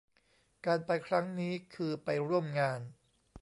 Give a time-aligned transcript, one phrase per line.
[0.65, 2.79] การไปครั้งนี้คือไปร่วมงาน